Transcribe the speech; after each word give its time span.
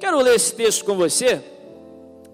Quero 0.00 0.18
ler 0.22 0.36
esse 0.36 0.54
texto 0.54 0.82
com 0.86 0.96
você. 0.96 1.44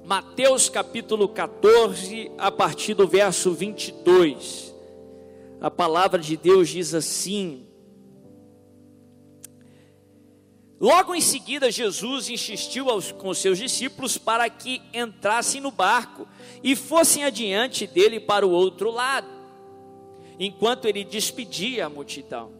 Mateus 0.04 0.68
capítulo 0.68 1.28
14, 1.28 2.30
a 2.38 2.48
partir 2.48 2.94
do 2.94 3.08
verso 3.08 3.52
22. 3.52 4.72
A 5.60 5.68
palavra 5.68 6.20
de 6.20 6.36
Deus 6.36 6.68
diz 6.68 6.94
assim: 6.94 7.66
Logo 10.80 11.12
em 11.12 11.20
seguida, 11.20 11.68
Jesus 11.68 12.30
insistiu 12.30 12.88
aos, 12.88 13.10
com 13.10 13.34
seus 13.34 13.58
discípulos 13.58 14.16
para 14.16 14.48
que 14.48 14.80
entrassem 14.94 15.60
no 15.60 15.72
barco 15.72 16.28
e 16.62 16.76
fossem 16.76 17.24
adiante 17.24 17.84
dele 17.84 18.20
para 18.20 18.46
o 18.46 18.50
outro 18.52 18.92
lado, 18.92 19.26
enquanto 20.38 20.84
ele 20.84 21.02
despedia 21.02 21.86
a 21.86 21.90
multidão. 21.90 22.52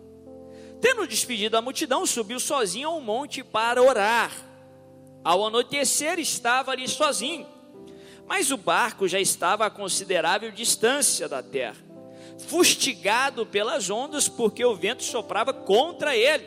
Tendo 0.80 1.06
despedido 1.06 1.56
a 1.56 1.62
multidão, 1.62 2.04
subiu 2.04 2.40
sozinho 2.40 2.88
ao 2.88 3.00
monte 3.00 3.44
para 3.44 3.80
orar. 3.80 4.55
Ao 5.26 5.44
anoitecer, 5.44 6.20
estava 6.20 6.70
ali 6.70 6.86
sozinho, 6.86 7.44
mas 8.28 8.52
o 8.52 8.56
barco 8.56 9.08
já 9.08 9.18
estava 9.18 9.66
a 9.66 9.70
considerável 9.70 10.52
distância 10.52 11.28
da 11.28 11.42
terra, 11.42 11.84
fustigado 12.46 13.44
pelas 13.44 13.90
ondas, 13.90 14.28
porque 14.28 14.64
o 14.64 14.76
vento 14.76 15.02
soprava 15.02 15.52
contra 15.52 16.16
ele 16.16 16.46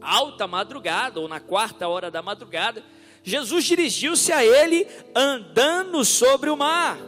alta 0.00 0.48
madrugada, 0.48 1.20
ou 1.20 1.28
na 1.28 1.38
quarta 1.38 1.86
hora 1.86 2.10
da 2.10 2.20
madrugada, 2.20 2.82
Jesus 3.22 3.66
dirigiu-se 3.66 4.32
a 4.32 4.44
ele 4.44 4.84
andando 5.14 6.04
sobre 6.04 6.50
o 6.50 6.56
mar. 6.56 6.98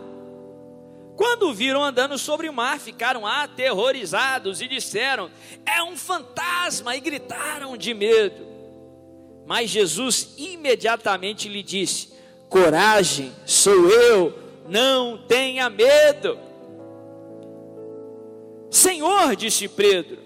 Quando 1.16 1.48
o 1.48 1.52
viram 1.52 1.82
andando 1.82 2.16
sobre 2.16 2.48
o 2.48 2.52
mar, 2.52 2.78
ficaram 2.78 3.26
aterrorizados 3.26 4.60
e 4.60 4.68
disseram: 4.68 5.28
É 5.66 5.82
um 5.82 5.96
fantasma! 5.96 6.94
e 6.94 7.00
gritaram 7.00 7.76
de 7.76 7.92
medo. 7.92 8.51
Mas 9.46 9.70
Jesus 9.70 10.34
imediatamente 10.36 11.48
lhe 11.48 11.62
disse: 11.62 12.12
Coragem, 12.48 13.32
sou 13.44 13.88
eu, 13.88 14.34
não 14.68 15.18
tenha 15.18 15.68
medo. 15.68 16.38
Senhor, 18.70 19.36
disse 19.36 19.68
Pedro, 19.68 20.18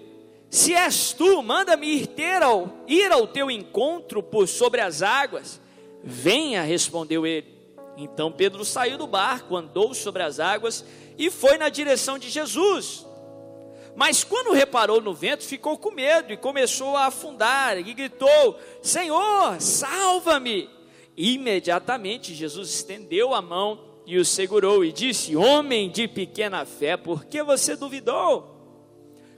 se 0.49 0.73
és 0.73 1.11
tu, 1.13 1.41
manda-me 1.41 1.87
ir, 1.87 2.07
ter 2.07 2.41
ao, 2.41 2.83
ir 2.87 3.11
ao 3.11 3.27
teu 3.27 3.51
encontro 3.51 4.23
por 4.23 4.47
sobre 4.47 4.79
as 4.79 5.01
águas. 5.01 5.59
Venha, 6.03 6.61
respondeu 6.61 7.25
ele. 7.25 7.57
Então 7.97 8.31
Pedro 8.31 8.63
saiu 8.63 8.97
do 8.97 9.07
barco, 9.07 9.57
andou 9.57 9.93
sobre 9.93 10.21
as 10.21 10.39
águas 10.39 10.85
e 11.17 11.31
foi 11.31 11.57
na 11.57 11.67
direção 11.67 12.19
de 12.19 12.29
Jesus. 12.29 13.06
Mas 13.97 14.23
quando 14.23 14.53
reparou 14.53 15.01
no 15.01 15.11
vento, 15.11 15.43
ficou 15.43 15.75
com 15.75 15.89
medo 15.89 16.31
e 16.31 16.37
começou 16.37 16.95
a 16.95 17.07
afundar 17.07 17.79
e 17.79 17.93
gritou: 17.95 18.59
Senhor, 18.79 19.59
salva-me! 19.59 20.69
Imediatamente 21.17 22.35
Jesus 22.35 22.69
estendeu 22.69 23.33
a 23.33 23.41
mão 23.41 23.79
e 24.05 24.19
o 24.19 24.23
segurou 24.23 24.85
e 24.85 24.91
disse: 24.91 25.35
Homem 25.35 25.89
de 25.89 26.07
pequena 26.07 26.63
fé, 26.63 26.95
por 26.95 27.25
que 27.25 27.41
você 27.41 27.75
duvidou? 27.75 28.55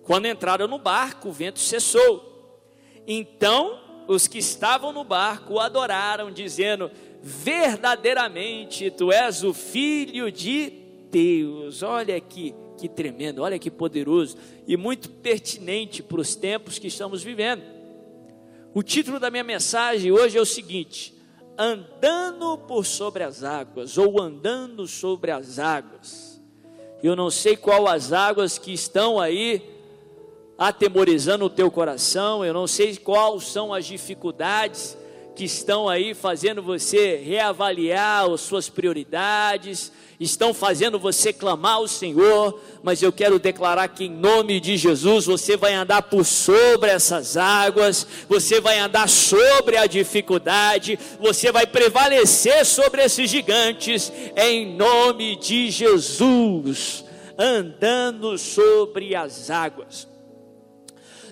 Quando 0.03 0.27
entraram 0.27 0.67
no 0.67 0.77
barco, 0.77 1.29
o 1.29 1.33
vento 1.33 1.59
cessou. 1.59 2.61
Então 3.07 3.79
os 4.09 4.27
que 4.27 4.39
estavam 4.39 4.91
no 4.91 5.05
barco 5.05 5.53
o 5.53 5.59
adoraram, 5.61 6.29
dizendo: 6.29 6.91
Verdadeiramente 7.23 8.91
tu 8.91 9.09
és 9.09 9.41
o 9.41 9.53
filho 9.53 10.29
de 10.29 10.78
Deus. 11.11 11.83
Olha 11.83 12.15
aqui, 12.15 12.53
que 12.77 12.87
tremendo, 12.87 13.41
olha 13.41 13.59
que 13.59 13.69
poderoso 13.69 14.37
e 14.67 14.77
muito 14.77 15.09
pertinente 15.09 16.01
para 16.01 16.21
os 16.21 16.35
tempos 16.35 16.79
que 16.79 16.87
estamos 16.87 17.23
vivendo. 17.23 17.63
O 18.73 18.83
título 18.83 19.19
da 19.19 19.29
minha 19.31 19.43
mensagem 19.43 20.11
hoje 20.11 20.37
é 20.37 20.41
o 20.41 20.45
seguinte: 20.45 21.15
Andando 21.57 22.57
por 22.59 22.85
sobre 22.85 23.23
as 23.23 23.43
águas, 23.43 23.97
ou 23.97 24.21
andando 24.21 24.87
sobre 24.87 25.31
as 25.31 25.59
águas. 25.59 26.41
Eu 27.01 27.15
não 27.15 27.29
sei 27.29 27.55
qual 27.55 27.87
as 27.87 28.11
águas 28.11 28.57
que 28.57 28.73
estão 28.73 29.19
aí 29.19 29.61
atemorizando 30.57 31.45
o 31.45 31.49
teu 31.49 31.71
coração. 31.71 32.43
Eu 32.43 32.53
não 32.53 32.67
sei 32.67 32.95
quais 32.97 33.45
são 33.45 33.73
as 33.73 33.85
dificuldades 33.85 34.97
que 35.39 35.45
estão 35.45 35.87
aí 35.87 36.13
fazendo 36.13 36.61
você 36.61 37.15
reavaliar 37.15 38.29
as 38.29 38.41
suas 38.41 38.67
prioridades, 38.67 39.89
estão 40.19 40.53
fazendo 40.53 40.99
você 40.99 41.31
clamar 41.31 41.75
ao 41.75 41.87
Senhor, 41.87 42.61
mas 42.83 43.01
eu 43.01 43.09
quero 43.09 43.39
declarar 43.39 43.87
que 43.87 44.03
em 44.03 44.09
nome 44.09 44.59
de 44.59 44.75
Jesus 44.75 45.27
você 45.27 45.55
vai 45.55 45.73
andar 45.73 46.01
por 46.01 46.25
sobre 46.25 46.89
essas 46.89 47.37
águas, 47.37 48.05
você 48.27 48.59
vai 48.59 48.79
andar 48.79 49.07
sobre 49.07 49.77
a 49.77 49.87
dificuldade, 49.87 50.99
você 51.21 51.53
vai 51.53 51.65
prevalecer 51.65 52.65
sobre 52.65 53.01
esses 53.01 53.29
gigantes, 53.29 54.11
em 54.35 54.75
nome 54.75 55.37
de 55.37 55.71
Jesus, 55.71 57.05
andando 57.37 58.37
sobre 58.37 59.15
as 59.15 59.49
águas. 59.49 60.05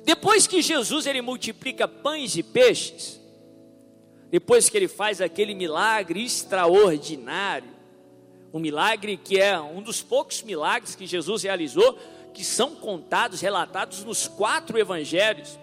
Depois 0.05 0.47
que 0.47 0.61
Jesus 0.61 1.05
ele 1.05 1.21
multiplica 1.21 1.89
pães 1.89 2.37
e 2.37 2.41
peixes, 2.41 3.26
depois 4.29 4.69
que 4.69 4.77
ele 4.77 4.87
faz 4.87 5.21
aquele 5.21 5.53
milagre 5.53 6.23
extraordinário, 6.23 7.69
um 8.53 8.59
milagre 8.59 9.17
que 9.17 9.39
é 9.39 9.59
um 9.59 9.81
dos 9.81 10.01
poucos 10.01 10.41
milagres 10.41 10.95
que 10.95 11.05
Jesus 11.05 11.43
realizou, 11.43 11.97
que 12.33 12.43
são 12.43 12.75
contados, 12.75 13.41
relatados 13.41 14.03
nos 14.03 14.27
quatro 14.27 14.77
evangelhos. 14.77 15.57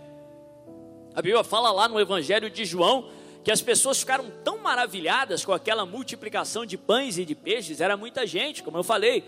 A 1.14 1.22
Bíblia 1.22 1.44
fala 1.44 1.70
lá 1.70 1.88
no 1.88 2.00
evangelho 2.00 2.50
de 2.50 2.64
João 2.64 3.08
que 3.44 3.52
as 3.52 3.60
pessoas 3.60 4.00
ficaram 4.00 4.30
tão 4.42 4.58
maravilhadas 4.58 5.44
com 5.44 5.52
aquela 5.52 5.84
multiplicação 5.84 6.64
de 6.64 6.78
pães 6.78 7.18
e 7.18 7.26
de 7.26 7.34
peixes, 7.34 7.80
era 7.80 7.94
muita 7.94 8.26
gente, 8.26 8.62
como 8.62 8.78
eu 8.78 8.82
falei, 8.82 9.22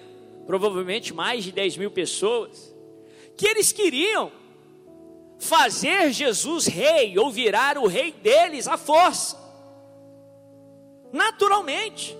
provavelmente 0.46 1.12
mais 1.12 1.44
de 1.44 1.52
10 1.52 1.76
mil 1.76 1.90
pessoas, 1.90 2.74
que 3.36 3.46
eles 3.46 3.72
queriam 3.72 4.32
fazer 5.38 6.12
Jesus 6.12 6.66
rei 6.66 7.18
ou 7.18 7.30
virar 7.30 7.78
o 7.78 7.86
rei 7.86 8.12
deles 8.12 8.66
à 8.66 8.76
força. 8.76 9.36
Naturalmente. 11.12 12.16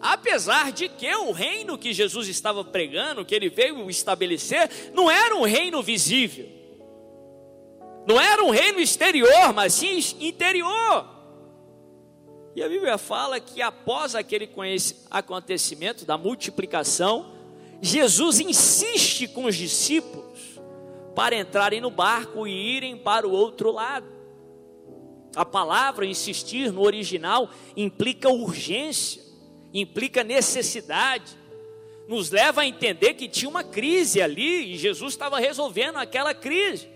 Apesar 0.00 0.72
de 0.72 0.88
que 0.88 1.14
o 1.14 1.30
reino 1.30 1.78
que 1.78 1.92
Jesus 1.92 2.26
estava 2.26 2.64
pregando, 2.64 3.24
que 3.24 3.34
ele 3.34 3.48
veio 3.48 3.88
estabelecer, 3.88 4.90
não 4.92 5.10
era 5.10 5.36
um 5.36 5.42
reino 5.42 5.82
visível. 5.82 6.48
Não 8.06 8.20
era 8.20 8.42
um 8.42 8.50
reino 8.50 8.80
exterior, 8.80 9.52
mas 9.54 9.74
sim 9.74 9.98
interior. 10.18 11.08
E 12.54 12.62
a 12.62 12.68
Bíblia 12.68 12.98
fala 12.98 13.38
que 13.38 13.62
após 13.62 14.14
aquele 14.14 14.50
acontecimento 15.10 16.04
da 16.04 16.18
multiplicação, 16.18 17.32
Jesus 17.80 18.40
insiste 18.40 19.28
com 19.28 19.44
os 19.44 19.56
discípulos 19.56 20.51
para 21.14 21.36
entrarem 21.36 21.80
no 21.80 21.90
barco 21.90 22.46
e 22.46 22.76
irem 22.76 22.96
para 22.96 23.26
o 23.26 23.32
outro 23.32 23.70
lado. 23.70 24.06
A 25.34 25.44
palavra 25.44 26.04
insistir 26.04 26.70
no 26.72 26.82
original 26.82 27.48
implica 27.76 28.28
urgência, 28.28 29.22
implica 29.72 30.22
necessidade, 30.22 31.36
nos 32.06 32.30
leva 32.30 32.62
a 32.62 32.66
entender 32.66 33.14
que 33.14 33.28
tinha 33.28 33.48
uma 33.48 33.64
crise 33.64 34.20
ali 34.20 34.74
e 34.74 34.76
Jesus 34.76 35.14
estava 35.14 35.38
resolvendo 35.38 35.96
aquela 35.96 36.34
crise. 36.34 36.88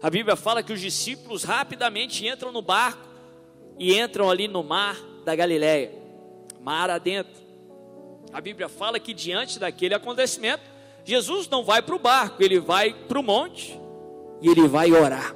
A 0.00 0.10
Bíblia 0.10 0.36
fala 0.36 0.62
que 0.62 0.72
os 0.72 0.80
discípulos 0.80 1.44
rapidamente 1.44 2.26
entram 2.26 2.52
no 2.52 2.62
barco 2.62 3.08
e 3.78 3.98
entram 3.98 4.30
ali 4.30 4.48
no 4.48 4.62
mar 4.62 4.96
da 5.24 5.34
Galileia, 5.34 5.92
mar 6.60 6.90
adentro. 6.90 7.40
A 8.32 8.40
Bíblia 8.40 8.68
fala 8.68 8.98
que 8.98 9.12
diante 9.12 9.58
daquele 9.58 9.94
acontecimento, 9.94 10.62
Jesus 11.04 11.48
não 11.48 11.64
vai 11.64 11.82
para 11.82 11.94
o 11.94 11.98
barco, 11.98 12.42
ele 12.42 12.60
vai 12.60 12.92
para 12.92 13.18
o 13.18 13.22
monte 13.22 13.78
e 14.40 14.48
ele 14.48 14.68
vai 14.68 14.92
orar. 14.92 15.34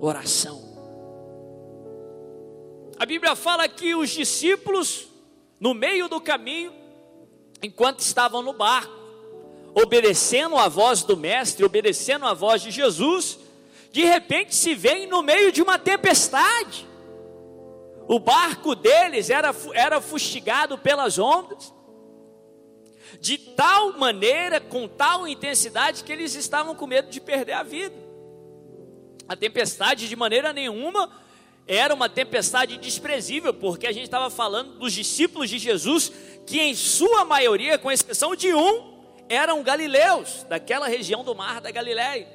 Oração. 0.00 0.62
A 2.98 3.06
Bíblia 3.06 3.34
fala 3.34 3.68
que 3.68 3.94
os 3.94 4.10
discípulos, 4.10 5.06
no 5.58 5.74
meio 5.74 6.08
do 6.08 6.20
caminho, 6.20 6.72
enquanto 7.62 8.00
estavam 8.00 8.42
no 8.42 8.52
barco, 8.52 8.92
obedecendo 9.74 10.56
a 10.56 10.68
voz 10.68 11.02
do 11.02 11.16
Mestre, 11.16 11.64
obedecendo 11.64 12.26
a 12.26 12.34
voz 12.34 12.62
de 12.62 12.70
Jesus, 12.70 13.38
de 13.90 14.04
repente 14.04 14.54
se 14.54 14.74
veem 14.74 15.06
no 15.06 15.22
meio 15.22 15.50
de 15.50 15.62
uma 15.62 15.78
tempestade. 15.78 16.86
O 18.06 18.18
barco 18.18 18.74
deles 18.74 19.30
era, 19.30 19.54
era 19.72 20.00
fustigado 20.00 20.78
pelas 20.78 21.18
ondas, 21.18 21.72
de 23.20 23.38
tal 23.38 23.98
maneira, 23.98 24.60
com 24.60 24.88
tal 24.88 25.26
intensidade, 25.26 26.04
que 26.04 26.12
eles 26.12 26.34
estavam 26.34 26.74
com 26.74 26.86
medo 26.86 27.10
de 27.10 27.20
perder 27.20 27.52
a 27.52 27.62
vida. 27.62 27.94
A 29.28 29.34
tempestade, 29.34 30.08
de 30.08 30.16
maneira 30.16 30.52
nenhuma, 30.52 31.10
era 31.66 31.94
uma 31.94 32.08
tempestade 32.08 32.76
desprezível, 32.76 33.54
porque 33.54 33.86
a 33.86 33.92
gente 33.92 34.04
estava 34.04 34.28
falando 34.28 34.78
dos 34.78 34.92
discípulos 34.92 35.48
de 35.48 35.58
Jesus, 35.58 36.12
que 36.46 36.60
em 36.60 36.74
sua 36.74 37.24
maioria, 37.24 37.78
com 37.78 37.90
exceção 37.90 38.36
de 38.36 38.52
um, 38.54 38.94
eram 39.28 39.62
galileus, 39.62 40.44
daquela 40.48 40.86
região 40.86 41.24
do 41.24 41.34
mar 41.34 41.60
da 41.60 41.70
Galileia. 41.70 42.28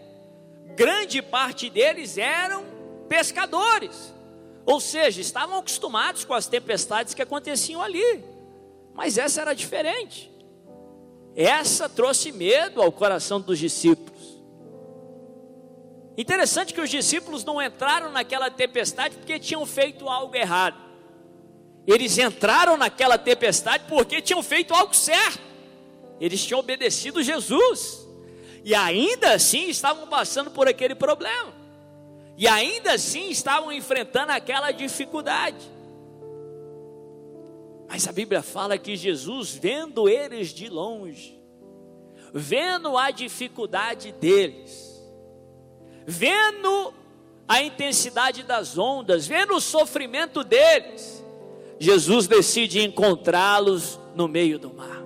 Grande 0.76 1.22
parte 1.22 1.70
deles 1.70 2.18
eram 2.18 2.66
pescadores. 3.08 4.14
Ou 4.66 4.80
seja, 4.80 5.22
estavam 5.22 5.60
acostumados 5.60 6.26
com 6.26 6.34
as 6.34 6.48
tempestades 6.48 7.14
que 7.14 7.22
aconteciam 7.22 7.82
ali. 7.82 8.24
Mas 8.94 9.18
essa 9.18 9.42
era 9.42 9.54
diferente. 9.54 10.32
Essa 11.42 11.88
trouxe 11.88 12.34
medo 12.34 12.82
ao 12.82 12.92
coração 12.92 13.40
dos 13.40 13.58
discípulos. 13.58 14.42
Interessante 16.18 16.74
que 16.74 16.82
os 16.82 16.90
discípulos 16.90 17.46
não 17.46 17.62
entraram 17.62 18.12
naquela 18.12 18.52
tempestade 18.52 19.16
porque 19.16 19.40
tinham 19.40 19.66
feito 19.66 20.10
algo 20.10 20.36
errado. 20.36 20.76
Eles 21.88 22.18
entraram 22.18 22.76
naquela 22.76 23.18
tempestade 23.18 23.86
porque 23.88 24.22
tinham 24.22 24.44
feito 24.44 24.74
algo 24.74 24.94
certo. 24.94 25.40
Eles 26.20 26.44
tinham 26.44 26.60
obedecido 26.60 27.24
Jesus. 27.24 28.06
E 28.66 28.76
ainda 28.76 29.32
assim 29.32 29.70
estavam 29.70 30.08
passando 30.10 30.52
por 30.52 30.68
aquele 30.68 30.94
problema. 30.94 31.54
E 32.38 32.50
ainda 32.50 32.92
assim 32.92 33.30
estavam 33.30 33.72
enfrentando 33.72 34.34
aquela 34.34 34.72
dificuldade. 34.74 35.72
Mas 37.90 38.08
a 38.08 38.12
Bíblia 38.12 38.44
fala 38.44 38.78
que 38.78 38.96
Jesus, 38.96 39.56
vendo 39.56 40.08
eles 40.08 40.50
de 40.50 40.70
longe, 40.70 41.42
vendo 42.32 42.96
a 42.96 43.10
dificuldade 43.10 44.12
deles, 44.12 45.04
vendo 46.06 46.94
a 47.48 47.64
intensidade 47.64 48.44
das 48.44 48.78
ondas, 48.78 49.26
vendo 49.26 49.56
o 49.56 49.60
sofrimento 49.60 50.44
deles, 50.44 51.26
Jesus 51.80 52.28
decide 52.28 52.82
encontrá-los 52.82 54.00
no 54.16 54.28
meio 54.28 54.60
do 54.60 54.72
mar. 54.72 55.04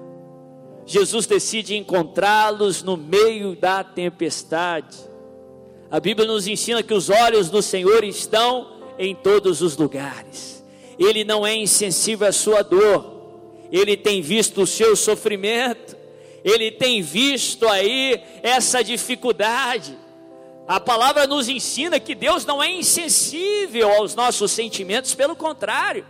Jesus 0.86 1.26
decide 1.26 1.78
encontrá-los 1.78 2.84
no 2.84 2.98
meio 2.98 3.56
da 3.56 3.82
tempestade. 3.82 4.98
A 5.90 6.02
Bíblia 6.02 6.28
nos 6.28 6.48
ensina 6.48 6.84
que 6.84 6.94
os 6.94 7.10
olhos 7.10 7.50
do 7.50 7.62
Senhor 7.62 8.04
estão 8.04 8.74
em 9.00 9.16
todos 9.16 9.62
os 9.62 9.78
lugares. 9.78 10.63
Ele 11.04 11.24
não 11.24 11.46
é 11.46 11.56
insensível 11.56 12.28
à 12.28 12.32
sua 12.32 12.62
dor. 12.62 13.14
Ele 13.72 13.98
tem 13.98 14.22
visto 14.22 14.62
o 14.62 14.68
seu 14.68 14.96
sofrimento. 14.96 15.98
Ele 16.44 16.72
tem 16.72 17.02
visto 17.02 17.68
aí 17.68 18.22
essa 18.42 18.84
dificuldade. 18.84 19.98
A 20.68 20.80
palavra 20.80 21.28
nos 21.28 21.50
ensina 21.50 22.00
que 22.00 22.16
Deus 22.16 22.46
não 22.46 22.62
é 22.62 22.72
insensível 22.72 23.92
aos 23.92 24.16
nossos 24.16 24.52
sentimentos, 24.52 25.14
pelo 25.14 25.36
contrário. 25.36 26.06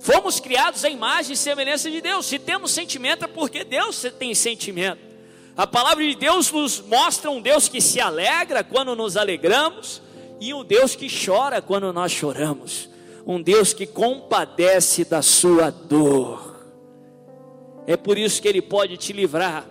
Fomos 0.00 0.38
criados 0.40 0.84
à 0.84 0.90
imagem 0.90 1.32
e 1.32 1.36
semelhança 1.36 1.90
de 1.90 2.00
Deus. 2.00 2.26
Se 2.26 2.38
temos 2.38 2.70
sentimento 2.70 3.24
é 3.24 3.28
porque 3.28 3.64
Deus 3.64 4.06
tem 4.18 4.34
sentimento. 4.34 5.00
A 5.56 5.66
palavra 5.66 6.04
de 6.04 6.14
Deus 6.14 6.50
nos 6.52 6.80
mostra 6.80 7.30
um 7.30 7.42
Deus 7.42 7.68
que 7.68 7.80
se 7.80 8.00
alegra 8.00 8.62
quando 8.62 8.94
nos 8.94 9.16
alegramos 9.16 10.00
e 10.40 10.54
um 10.54 10.64
Deus 10.64 10.94
que 10.94 11.08
chora 11.08 11.60
quando 11.60 11.92
nós 11.92 12.12
choramos. 12.12 12.88
Um 13.28 13.42
Deus 13.42 13.74
que 13.74 13.84
compadece 13.84 15.04
da 15.04 15.20
sua 15.20 15.68
dor. 15.68 16.56
É 17.86 17.94
por 17.94 18.16
isso 18.16 18.40
que 18.40 18.48
Ele 18.48 18.62
pode 18.62 18.96
te 18.96 19.12
livrar, 19.12 19.68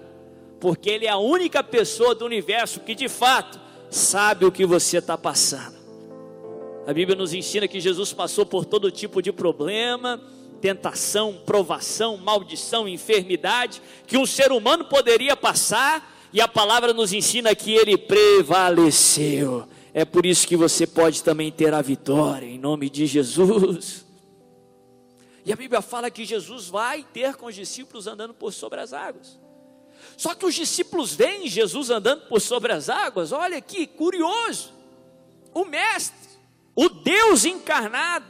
porque 0.59 0.91
Ele 0.91 1.07
é 1.07 1.09
a 1.09 1.17
única 1.17 1.63
pessoa 1.63 2.13
do 2.13 2.23
universo 2.23 2.81
que 2.81 2.93
de 2.93 3.09
fato 3.09 3.59
sabe 3.89 4.45
o 4.45 4.51
que 4.51 4.63
você 4.63 4.99
está 4.99 5.17
passando. 5.17 5.75
A 6.85 6.93
Bíblia 6.93 7.17
nos 7.17 7.33
ensina 7.33 7.67
que 7.67 7.79
Jesus 7.79 8.13
passou 8.13 8.45
por 8.45 8.63
todo 8.63 8.91
tipo 8.91 9.23
de 9.23 9.31
problema, 9.31 10.21
tentação, 10.61 11.41
provação, 11.43 12.15
maldição, 12.15 12.87
enfermidade 12.87 13.81
que 14.05 14.19
um 14.19 14.25
ser 14.27 14.51
humano 14.51 14.85
poderia 14.85 15.35
passar, 15.35 16.15
e 16.31 16.39
a 16.39 16.47
palavra 16.47 16.93
nos 16.93 17.11
ensina 17.11 17.55
que 17.55 17.73
ele 17.73 17.97
prevaleceu. 17.97 19.67
É 19.97 20.05
por 20.05 20.27
isso 20.27 20.47
que 20.47 20.55
você 20.55 20.85
pode 20.85 21.23
também 21.23 21.51
ter 21.51 21.73
a 21.73 21.81
vitória, 21.81 22.45
em 22.45 22.59
nome 22.59 22.87
de 22.87 23.07
Jesus. 23.07 24.05
E 25.43 25.51
a 25.51 25.55
Bíblia 25.55 25.81
fala 25.81 26.11
que 26.11 26.23
Jesus 26.23 26.67
vai 26.67 27.01
ter 27.01 27.33
com 27.33 27.47
os 27.47 27.55
discípulos 27.55 28.05
andando 28.05 28.31
por 28.31 28.53
sobre 28.53 28.79
as 28.79 28.93
águas. 28.93 29.39
Só 30.15 30.35
que 30.35 30.45
os 30.45 30.53
discípulos 30.53 31.15
veem 31.15 31.47
Jesus 31.47 31.89
andando 31.89 32.27
por 32.27 32.39
sobre 32.39 32.73
as 32.73 32.89
águas, 32.89 33.31
olha 33.31 33.59
que 33.59 33.87
curioso. 33.87 34.71
O 35.51 35.65
Mestre, 35.65 36.29
o 36.75 36.89
Deus 36.89 37.43
encarnado, 37.43 38.27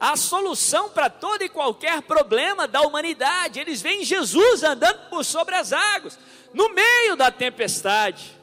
a 0.00 0.16
solução 0.16 0.88
para 0.88 1.10
todo 1.10 1.42
e 1.42 1.50
qualquer 1.50 2.00
problema 2.00 2.66
da 2.66 2.80
humanidade. 2.80 3.60
Eles 3.60 3.82
veem 3.82 4.04
Jesus 4.04 4.62
andando 4.62 5.10
por 5.10 5.22
sobre 5.22 5.54
as 5.54 5.70
águas, 5.70 6.18
no 6.54 6.72
meio 6.72 7.14
da 7.14 7.30
tempestade. 7.30 8.40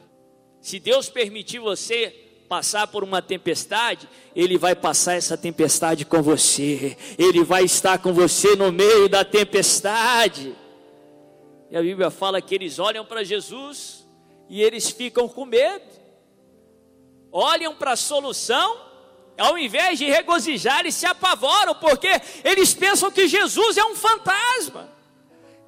Se 0.62 0.80
Deus 0.80 1.10
permitir 1.10 1.58
você 1.58 2.28
passar 2.52 2.86
por 2.88 3.02
uma 3.02 3.22
tempestade, 3.22 4.10
Ele 4.36 4.58
vai 4.58 4.76
passar 4.76 5.14
essa 5.14 5.38
tempestade 5.38 6.04
com 6.04 6.22
você, 6.22 6.98
Ele 7.18 7.46
vai 7.46 7.64
estar 7.64 7.98
com 8.00 8.12
você 8.12 8.58
no 8.58 8.74
meio 8.74 9.08
da 9.08 9.24
tempestade. 9.24 10.54
E 11.70 11.78
a 11.78 11.82
Bíblia 11.82 12.12
fala 12.12 12.42
que 12.42 12.54
eles 12.54 12.78
olham 12.78 13.06
para 13.06 13.24
Jesus 13.24 14.06
e 14.50 14.62
eles 14.62 14.90
ficam 14.90 15.30
com 15.30 15.46
medo, 15.46 15.86
olham 17.32 17.74
para 17.74 17.94
a 17.94 17.96
solução 17.96 18.92
ao 19.38 19.58
invés 19.58 19.98
de 19.98 20.10
regozijar, 20.10 20.82
eles 20.82 20.96
se 20.96 21.06
apavoram, 21.06 21.74
porque 21.76 22.10
eles 22.44 22.74
pensam 22.74 23.10
que 23.10 23.30
Jesus 23.30 23.78
é 23.78 23.86
um 23.86 23.96
fantasma, 23.96 24.90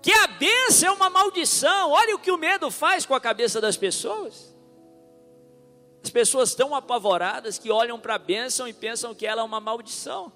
que 0.02 0.12
a 0.12 0.28
bênção 0.28 0.90
é 0.90 0.92
uma 0.92 1.10
maldição. 1.10 1.92
Olha 1.92 2.14
o 2.14 2.20
que 2.20 2.30
o 2.30 2.38
medo 2.38 2.70
faz 2.70 3.06
com 3.06 3.16
a 3.16 3.22
cabeça 3.22 3.62
das 3.62 3.78
pessoas. 3.78 4.53
As 6.14 6.22
pessoas 6.30 6.50
estão 6.50 6.76
apavoradas 6.76 7.58
que 7.58 7.72
olham 7.72 8.00
para 8.00 8.14
a 8.14 8.20
bênção 8.20 8.68
e 8.68 8.72
pensam 8.72 9.16
que 9.16 9.26
ela 9.26 9.42
é 9.42 9.44
uma 9.44 9.60
maldição. 9.60 10.32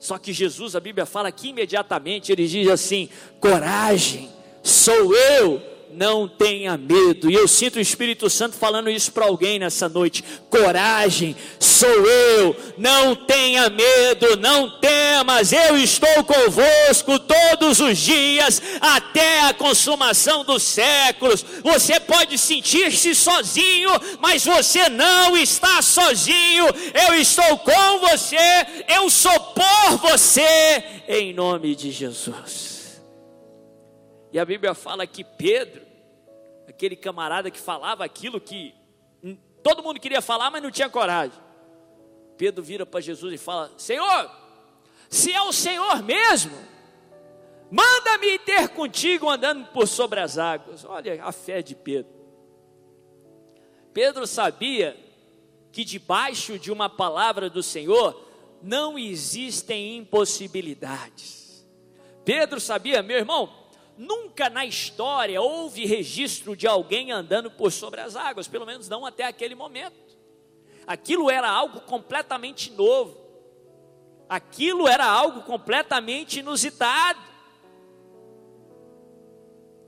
Só 0.00 0.18
que 0.18 0.32
Jesus, 0.32 0.74
a 0.74 0.80
Bíblia 0.80 1.06
fala 1.06 1.30
que 1.30 1.50
imediatamente 1.50 2.32
ele 2.32 2.48
diz 2.48 2.66
assim: 2.66 3.08
coragem, 3.38 4.28
sou 4.60 5.14
eu 5.14 5.62
não 5.94 6.26
tenha 6.26 6.76
medo. 6.76 7.30
E 7.30 7.34
eu 7.34 7.46
sinto 7.46 7.76
o 7.76 7.80
Espírito 7.80 8.28
Santo 8.30 8.56
falando 8.56 8.90
isso 8.90 9.12
para 9.12 9.26
alguém 9.26 9.58
nessa 9.58 9.88
noite. 9.88 10.24
Coragem, 10.48 11.36
sou 11.58 12.06
eu. 12.06 12.56
Não 12.78 13.14
tenha 13.14 13.68
medo, 13.68 14.36
não 14.36 14.80
temas. 14.80 15.52
Eu 15.52 15.76
estou 15.76 16.24
convosco 16.24 17.18
todos 17.18 17.80
os 17.80 17.98
dias 17.98 18.62
até 18.80 19.42
a 19.42 19.54
consumação 19.54 20.44
dos 20.44 20.62
séculos. 20.62 21.44
Você 21.62 22.00
pode 22.00 22.38
sentir-se 22.38 23.14
sozinho, 23.14 23.90
mas 24.20 24.44
você 24.44 24.88
não 24.88 25.36
está 25.36 25.82
sozinho. 25.82 26.66
Eu 27.08 27.14
estou 27.14 27.58
com 27.58 27.98
você. 27.98 28.36
Eu 28.88 29.08
sou 29.10 29.38
por 29.40 29.98
você 29.98 30.82
em 31.08 31.32
nome 31.32 31.74
de 31.74 31.90
Jesus. 31.90 32.71
E 34.32 34.38
a 34.38 34.44
Bíblia 34.44 34.74
fala 34.74 35.06
que 35.06 35.22
Pedro, 35.22 35.82
aquele 36.66 36.96
camarada 36.96 37.50
que 37.50 37.60
falava 37.60 38.04
aquilo 38.04 38.40
que 38.40 38.74
todo 39.62 39.82
mundo 39.82 40.00
queria 40.00 40.22
falar, 40.22 40.50
mas 40.50 40.62
não 40.62 40.70
tinha 40.70 40.88
coragem. 40.88 41.38
Pedro 42.36 42.62
vira 42.62 42.86
para 42.86 43.00
Jesus 43.00 43.34
e 43.34 43.38
fala: 43.38 43.70
Senhor, 43.76 44.30
se 45.08 45.32
é 45.32 45.42
o 45.42 45.52
Senhor 45.52 46.02
mesmo, 46.02 46.56
manda-me 47.70 48.38
ter 48.38 48.68
contigo 48.70 49.28
andando 49.28 49.66
por 49.66 49.86
sobre 49.86 50.18
as 50.18 50.38
águas. 50.38 50.84
Olha 50.84 51.22
a 51.22 51.30
fé 51.30 51.60
de 51.60 51.74
Pedro. 51.74 52.10
Pedro 53.92 54.26
sabia 54.26 54.96
que 55.70 55.84
debaixo 55.84 56.58
de 56.58 56.72
uma 56.72 56.88
palavra 56.88 57.50
do 57.50 57.62
Senhor 57.62 58.28
não 58.62 58.98
existem 58.98 59.98
impossibilidades. 59.98 61.66
Pedro 62.24 62.58
sabia, 62.60 63.02
meu 63.02 63.18
irmão, 63.18 63.61
Nunca 63.96 64.48
na 64.48 64.64
história 64.64 65.40
houve 65.40 65.84
registro 65.84 66.56
de 66.56 66.66
alguém 66.66 67.12
andando 67.12 67.50
por 67.50 67.70
sobre 67.70 68.00
as 68.00 68.16
águas, 68.16 68.48
pelo 68.48 68.66
menos 68.66 68.88
não 68.88 69.04
até 69.04 69.24
aquele 69.24 69.54
momento. 69.54 70.16
Aquilo 70.86 71.30
era 71.30 71.48
algo 71.48 71.80
completamente 71.82 72.70
novo. 72.72 73.16
Aquilo 74.28 74.88
era 74.88 75.04
algo 75.04 75.42
completamente 75.42 76.40
inusitado. 76.40 77.31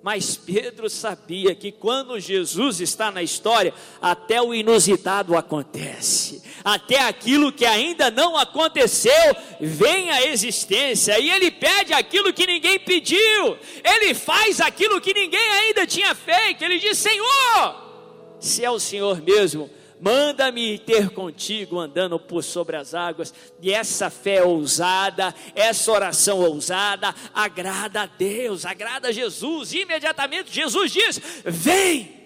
Mas 0.04 0.36
Pedro 0.36 0.90
sabia 0.90 1.54
que 1.54 1.72
quando 1.72 2.20
Jesus 2.20 2.78
está 2.78 3.10
na 3.10 3.22
história, 3.22 3.72
até 4.02 4.38
o 4.42 4.52
inusitado 4.52 5.34
acontece, 5.34 6.42
até 6.62 7.00
aquilo 7.00 7.50
que 7.50 7.64
ainda 7.64 8.10
não 8.10 8.36
aconteceu 8.36 9.34
vem 9.58 10.10
à 10.10 10.26
existência, 10.26 11.18
e 11.18 11.30
ele 11.30 11.50
pede 11.50 11.94
aquilo 11.94 12.34
que 12.34 12.46
ninguém 12.46 12.78
pediu, 12.78 13.56
ele 13.82 14.12
faz 14.12 14.60
aquilo 14.60 15.00
que 15.00 15.14
ninguém 15.14 15.40
ainda 15.40 15.86
tinha 15.86 16.14
feito. 16.14 16.62
Ele 16.62 16.78
diz: 16.78 16.98
Senhor, 16.98 18.36
se 18.38 18.62
é 18.62 18.70
o 18.70 18.78
Senhor 18.78 19.22
mesmo, 19.22 19.70
manda-me 20.00 20.78
ter 20.78 21.10
contigo 21.10 21.78
andando 21.78 22.18
por 22.18 22.42
sobre 22.42 22.76
as 22.76 22.94
águas. 22.94 23.32
E 23.60 23.72
essa 23.72 24.10
fé 24.10 24.42
ousada, 24.42 25.34
essa 25.54 25.90
oração 25.92 26.40
ousada, 26.40 27.14
agrada 27.32 28.02
a 28.02 28.06
Deus, 28.06 28.64
agrada 28.64 29.08
a 29.08 29.12
Jesus. 29.12 29.72
E 29.72 29.80
imediatamente 29.80 30.52
Jesus 30.52 30.92
diz: 30.92 31.20
Vem. 31.44 32.22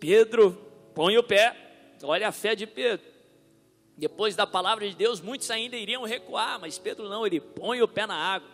Pedro 0.00 0.56
põe 0.94 1.18
o 1.18 1.22
pé, 1.24 1.56
Olha 2.02 2.28
a 2.28 2.32
fé 2.32 2.54
de 2.54 2.66
Pedro. 2.66 3.06
Depois 3.96 4.36
da 4.36 4.46
palavra 4.46 4.88
de 4.88 4.94
Deus, 4.94 5.20
muitos 5.20 5.50
ainda 5.50 5.76
iriam 5.76 6.04
recuar, 6.04 6.58
mas 6.60 6.78
Pedro 6.78 7.08
não, 7.08 7.26
ele 7.26 7.40
põe 7.40 7.82
o 7.82 7.88
pé 7.88 8.06
na 8.06 8.14
água. 8.14 8.48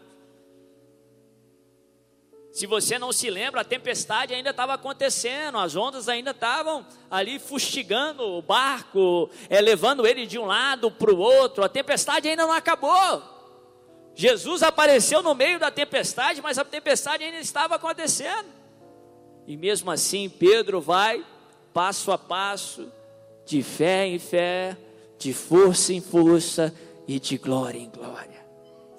Se 2.55 2.69
você 2.69 3.01
não 3.01 3.13
se 3.13 3.29
lembra, 3.31 3.63
a 3.63 3.65
tempestade 3.65 4.33
ainda 4.33 4.51
estava 4.51 4.75
acontecendo, 4.75 5.59
as 5.59 5.75
ondas 5.75 6.09
ainda 6.09 6.31
estavam 6.31 6.87
ali 7.11 7.41
fustigando 7.41 8.23
o 8.23 8.41
barco, 8.41 9.29
é, 9.51 9.61
levando 9.61 10.07
ele 10.07 10.25
de 10.25 10.39
um 10.39 10.45
lado 10.45 10.89
para 10.89 11.13
o 11.13 11.19
outro, 11.19 11.65
a 11.65 11.69
tempestade 11.69 12.29
ainda 12.29 12.47
não 12.47 12.53
acabou. 12.53 13.21
Jesus 14.15 14.63
apareceu 14.63 15.21
no 15.21 15.35
meio 15.35 15.59
da 15.59 15.69
tempestade, 15.69 16.41
mas 16.41 16.57
a 16.57 16.65
tempestade 16.65 17.25
ainda 17.25 17.41
estava 17.41 17.75
acontecendo. 17.75 18.47
E 19.49 19.57
mesmo 19.57 19.91
assim, 19.91 20.29
Pedro 20.29 20.81
vai 20.81 21.27
passo 21.73 22.13
a 22.13 22.19
passo, 22.19 22.87
de 23.45 23.65
fé 23.65 24.07
em 24.07 24.21
fé, 24.21 24.77
de 25.19 25.35
força 25.35 25.93
em 25.93 26.01
força 26.01 26.73
e 27.09 27.19
de 27.19 27.37
glória 27.37 27.81
em 27.81 27.91
glória 27.91 28.44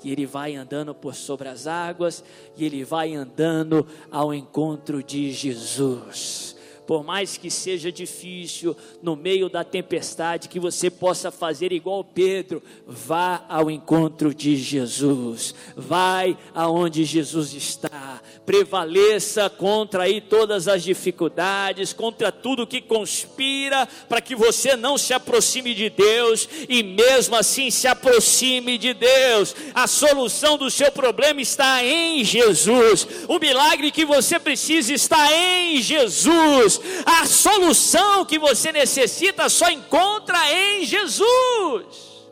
e 0.05 0.11
ele 0.11 0.25
vai 0.25 0.55
andando 0.55 0.93
por 0.93 1.15
sobre 1.15 1.49
as 1.49 1.65
águas, 1.65 2.23
e 2.55 2.63
ele 2.63 2.83
vai 2.83 3.15
andando 3.15 3.85
ao 4.11 4.33
encontro 4.33 5.01
de 5.01 5.31
Jesus 5.31 6.54
por 6.85 7.03
mais 7.03 7.37
que 7.37 7.49
seja 7.49 7.91
difícil, 7.91 8.75
no 9.01 9.15
meio 9.15 9.49
da 9.49 9.63
tempestade, 9.63 10.49
que 10.49 10.59
você 10.59 10.89
possa 10.89 11.31
fazer 11.31 11.71
igual 11.71 12.03
Pedro, 12.03 12.61
vá 12.85 13.43
ao 13.49 13.71
encontro 13.71 14.33
de 14.33 14.55
Jesus, 14.55 15.55
vai 15.75 16.37
aonde 16.53 17.03
Jesus 17.03 17.53
está, 17.53 18.21
prevaleça 18.45 19.49
contra 19.49 20.03
aí 20.03 20.21
todas 20.21 20.67
as 20.67 20.83
dificuldades, 20.83 21.93
contra 21.93 22.31
tudo 22.31 22.67
que 22.67 22.81
conspira 22.81 23.87
para 24.07 24.21
que 24.21 24.35
você 24.35 24.75
não 24.75 24.97
se 24.97 25.13
aproxime 25.13 25.73
de 25.73 25.89
Deus 25.89 26.47
e 26.69 26.83
mesmo 26.83 27.35
assim 27.35 27.71
se 27.71 27.87
aproxime 27.87 28.77
de 28.77 28.93
Deus. 28.93 29.55
A 29.73 29.87
solução 29.87 30.57
do 30.57 30.69
seu 30.69 30.91
problema 30.91 31.41
está 31.41 31.83
em 31.83 32.23
Jesus. 32.23 33.07
O 33.27 33.39
milagre 33.39 33.91
que 33.91 34.05
você 34.05 34.39
precisa 34.39 34.93
está 34.93 35.33
em 35.33 35.81
Jesus. 35.81 36.74
A 37.05 37.25
solução 37.25 38.25
que 38.25 38.39
você 38.39 38.71
necessita 38.71 39.49
só 39.49 39.69
encontra 39.69 40.37
em 40.51 40.85
Jesus. 40.85 42.27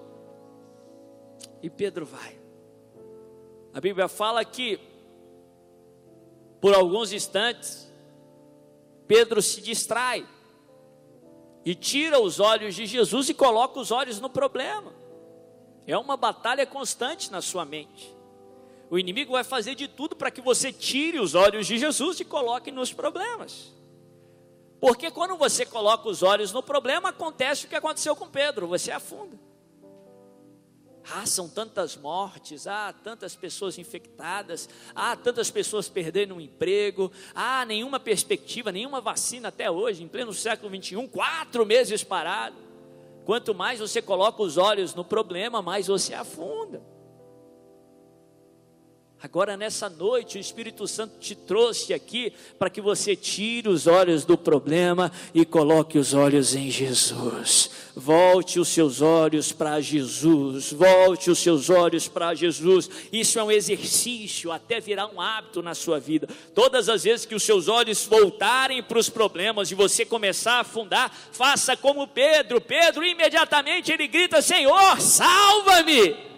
E 1.61 1.69
Pedro 1.69 2.05
vai. 2.05 2.39
A 3.73 3.81
Bíblia 3.81 4.07
fala 4.07 4.43
que, 4.45 4.79
por 6.61 6.75
alguns 6.75 7.11
instantes, 7.11 7.91
Pedro 9.07 9.41
se 9.41 9.61
distrai 9.61 10.27
e 11.65 11.73
tira 11.73 12.19
os 12.19 12.39
olhos 12.39 12.75
de 12.75 12.85
Jesus 12.85 13.29
e 13.29 13.33
coloca 13.33 13.79
os 13.79 13.91
olhos 13.91 14.19
no 14.19 14.29
problema. 14.29 14.93
É 15.87 15.97
uma 15.97 16.15
batalha 16.15 16.65
constante 16.65 17.31
na 17.31 17.41
sua 17.41 17.65
mente. 17.65 18.13
O 18.89 18.99
inimigo 18.99 19.31
vai 19.31 19.43
fazer 19.43 19.75
de 19.75 19.87
tudo 19.87 20.15
para 20.15 20.29
que 20.29 20.41
você 20.41 20.71
tire 20.71 21.19
os 21.19 21.33
olhos 21.33 21.65
de 21.65 21.77
Jesus 21.77 22.19
e 22.19 22.25
coloque 22.25 22.71
nos 22.71 22.93
problemas. 22.93 23.73
Porque 24.83 25.09
quando 25.09 25.37
você 25.37 25.65
coloca 25.65 26.09
os 26.09 26.21
olhos 26.21 26.51
no 26.51 26.61
problema, 26.61 27.07
acontece 27.07 27.65
o 27.65 27.69
que 27.69 27.75
aconteceu 27.75 28.13
com 28.17 28.27
Pedro, 28.27 28.67
você 28.67 28.91
afunda. 28.91 29.39
Ah, 31.09 31.25
são 31.25 31.47
tantas 31.47 31.95
mortes, 31.95 32.67
ah, 32.67 32.93
tantas 33.01 33.33
pessoas 33.33 33.77
infectadas, 33.77 34.67
ah, 34.93 35.15
tantas 35.15 35.49
pessoas 35.49 35.87
perdendo 35.87 36.33
o 36.33 36.37
um 36.37 36.41
emprego, 36.41 37.09
ah, 37.33 37.63
nenhuma 37.63 37.97
perspectiva, 37.97 38.73
nenhuma 38.73 38.99
vacina 38.99 39.47
até 39.47 39.71
hoje, 39.71 40.03
em 40.03 40.07
pleno 40.09 40.33
século 40.33 40.69
21, 40.69 41.07
quatro 41.07 41.65
meses 41.65 42.03
parado. 42.03 42.57
Quanto 43.23 43.55
mais 43.55 43.79
você 43.79 44.01
coloca 44.01 44.43
os 44.43 44.57
olhos 44.57 44.93
no 44.93 45.05
problema, 45.05 45.61
mais 45.61 45.87
você 45.87 46.13
afunda. 46.13 46.83
Agora, 49.23 49.55
nessa 49.55 49.87
noite, 49.87 50.37
o 50.37 50.41
Espírito 50.41 50.85
Santo 50.85 51.17
te 51.17 51.33
trouxe 51.33 51.93
aqui 51.93 52.33
para 52.59 52.69
que 52.69 52.81
você 52.81 53.15
tire 53.15 53.69
os 53.69 53.87
olhos 53.87 54.25
do 54.25 54.37
problema 54.37 55.09
e 55.33 55.45
coloque 55.45 55.97
os 55.97 56.13
olhos 56.13 56.53
em 56.53 56.69
Jesus. 56.69 57.71
Volte 57.95 58.59
os 58.59 58.67
seus 58.67 58.99
olhos 58.99 59.53
para 59.53 59.79
Jesus. 59.79 60.73
Volte 60.73 61.31
os 61.31 61.39
seus 61.39 61.69
olhos 61.69 62.05
para 62.05 62.35
Jesus. 62.35 62.89
Isso 63.13 63.39
é 63.39 63.43
um 63.45 63.49
exercício 63.49 64.51
até 64.51 64.81
virar 64.81 65.07
um 65.07 65.21
hábito 65.21 65.61
na 65.61 65.73
sua 65.73 66.01
vida. 66.01 66.27
Todas 66.53 66.89
as 66.89 67.05
vezes 67.05 67.25
que 67.25 67.33
os 67.33 67.43
seus 67.43 67.69
olhos 67.69 68.05
voltarem 68.05 68.83
para 68.83 68.99
os 68.99 69.09
problemas 69.09 69.71
e 69.71 69.75
você 69.75 70.03
começar 70.03 70.55
a 70.55 70.59
afundar, 70.59 71.09
faça 71.31 71.77
como 71.77 72.09
Pedro. 72.09 72.59
Pedro, 72.59 73.05
imediatamente, 73.05 73.89
ele 73.89 74.05
grita: 74.05 74.41
Senhor, 74.41 74.99
salva-me! 74.99 76.33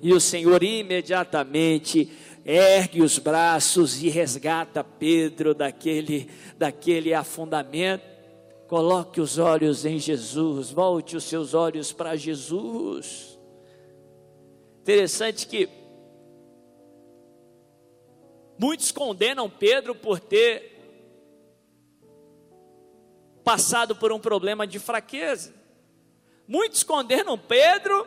E 0.00 0.12
o 0.12 0.20
Senhor 0.20 0.62
imediatamente 0.62 2.08
ergue 2.50 3.02
os 3.02 3.18
braços 3.18 4.02
e 4.02 4.08
resgata 4.08 4.82
Pedro 4.82 5.54
daquele, 5.54 6.30
daquele 6.56 7.12
afundamento. 7.12 8.02
Coloque 8.66 9.20
os 9.20 9.36
olhos 9.36 9.84
em 9.84 9.98
Jesus, 9.98 10.70
volte 10.70 11.14
os 11.14 11.24
seus 11.24 11.52
olhos 11.52 11.92
para 11.92 12.16
Jesus. 12.16 13.38
Interessante 14.80 15.46
que 15.46 15.68
muitos 18.58 18.90
condenam 18.92 19.50
Pedro 19.50 19.94
por 19.94 20.18
ter 20.18 20.74
passado 23.44 23.94
por 23.94 24.10
um 24.10 24.18
problema 24.18 24.66
de 24.66 24.78
fraqueza. 24.78 25.54
Muitos 26.46 26.82
condenam 26.82 27.36
Pedro 27.36 28.06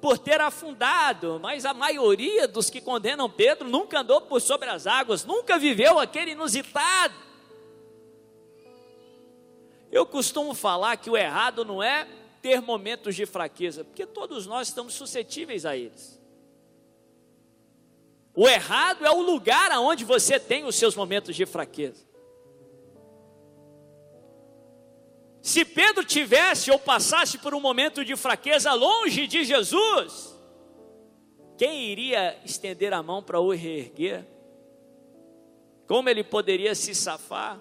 por 0.00 0.18
ter 0.18 0.40
afundado, 0.40 1.38
mas 1.40 1.64
a 1.64 1.74
maioria 1.74 2.46
dos 2.46 2.70
que 2.70 2.80
condenam 2.80 3.30
Pedro 3.30 3.68
nunca 3.68 4.00
andou 4.00 4.20
por 4.20 4.40
sobre 4.40 4.68
as 4.68 4.86
águas, 4.86 5.24
nunca 5.24 5.58
viveu 5.58 5.98
aquele 5.98 6.32
inusitado. 6.32 7.14
Eu 9.90 10.04
costumo 10.04 10.54
falar 10.54 10.96
que 10.96 11.08
o 11.08 11.16
errado 11.16 11.64
não 11.64 11.82
é 11.82 12.06
ter 12.42 12.60
momentos 12.60 13.16
de 13.16 13.26
fraqueza, 13.26 13.84
porque 13.84 14.06
todos 14.06 14.46
nós 14.46 14.68
estamos 14.68 14.94
suscetíveis 14.94 15.64
a 15.64 15.76
eles. 15.76 16.20
O 18.34 18.46
errado 18.46 19.06
é 19.06 19.10
o 19.10 19.22
lugar 19.22 19.72
aonde 19.72 20.04
você 20.04 20.38
tem 20.38 20.64
os 20.64 20.76
seus 20.76 20.94
momentos 20.94 21.34
de 21.34 21.46
fraqueza. 21.46 22.05
Se 25.46 25.64
Pedro 25.64 26.04
tivesse 26.04 26.72
ou 26.72 26.78
passasse 26.78 27.38
por 27.38 27.54
um 27.54 27.60
momento 27.60 28.04
de 28.04 28.16
fraqueza 28.16 28.72
longe 28.72 29.28
de 29.28 29.44
Jesus, 29.44 30.36
quem 31.56 31.84
iria 31.84 32.36
estender 32.44 32.92
a 32.92 33.00
mão 33.00 33.22
para 33.22 33.38
o 33.38 33.52
reerguer? 33.52 34.26
Como 35.86 36.08
ele 36.08 36.24
poderia 36.24 36.74
se 36.74 36.96
safar? 36.96 37.60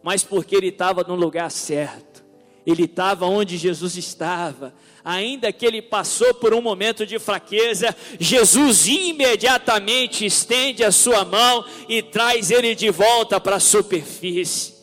Mas 0.00 0.22
porque 0.22 0.54
ele 0.54 0.68
estava 0.68 1.02
no 1.02 1.16
lugar 1.16 1.50
certo, 1.50 2.24
ele 2.64 2.84
estava 2.84 3.26
onde 3.26 3.56
Jesus 3.56 3.96
estava, 3.96 4.72
ainda 5.04 5.52
que 5.52 5.66
ele 5.66 5.82
passou 5.82 6.34
por 6.34 6.54
um 6.54 6.62
momento 6.62 7.04
de 7.04 7.18
fraqueza, 7.18 7.96
Jesus 8.20 8.86
imediatamente 8.86 10.24
estende 10.24 10.84
a 10.84 10.92
sua 10.92 11.24
mão 11.24 11.64
e 11.88 12.00
traz 12.00 12.52
ele 12.52 12.76
de 12.76 12.90
volta 12.90 13.40
para 13.40 13.56
a 13.56 13.60
superfície. 13.60 14.78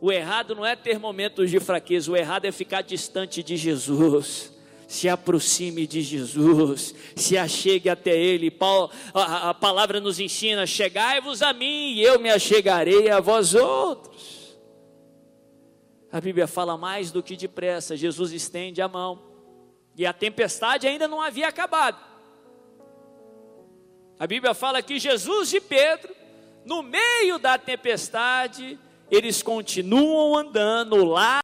O 0.00 0.10
errado 0.10 0.54
não 0.54 0.64
é 0.64 0.74
ter 0.74 0.98
momentos 0.98 1.50
de 1.50 1.60
fraqueza, 1.60 2.10
o 2.10 2.16
errado 2.16 2.46
é 2.46 2.52
ficar 2.52 2.80
distante 2.80 3.42
de 3.42 3.56
Jesus. 3.56 4.58
Se 4.88 5.08
aproxime 5.08 5.86
de 5.86 6.02
Jesus, 6.02 6.92
se 7.14 7.38
achegue 7.38 7.88
até 7.88 8.10
Ele. 8.18 8.52
A, 9.14 9.54
palavra 9.54 10.00
nos 10.00 10.18
ensina: 10.18 10.66
chegai-vos 10.66 11.42
a 11.42 11.52
mim, 11.52 11.92
e 11.92 12.02
eu 12.02 12.18
me 12.18 12.28
achegarei 12.28 13.08
a 13.08 13.20
vós 13.20 13.54
outros. 13.54 14.58
A 16.10 16.20
Bíblia 16.20 16.48
fala 16.48 16.76
mais 16.76 17.12
do 17.12 17.22
que 17.22 17.36
depressa. 17.36 17.96
Jesus 17.96 18.32
estende 18.32 18.82
a 18.82 18.88
mão, 18.88 19.22
e 19.96 20.04
a 20.04 20.12
tempestade 20.12 20.88
ainda 20.88 21.06
não 21.06 21.20
havia 21.20 21.46
acabado. 21.46 22.04
A 24.18 24.26
Bíblia 24.26 24.54
fala 24.54 24.82
que 24.82 24.98
Jesus 24.98 25.52
e 25.52 25.60
Pedro, 25.60 26.12
no 26.64 26.82
meio 26.82 27.38
da 27.38 27.56
tempestade, 27.56 28.76
eles 29.10 29.42
continuam 29.42 30.36
andando 30.36 31.04
lá 31.04 31.40